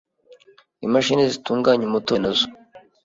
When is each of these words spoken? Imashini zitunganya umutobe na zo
Imashini 0.85 1.31
zitunganya 1.31 1.83
umutobe 1.85 2.19
na 2.21 2.31
zo 2.37 2.45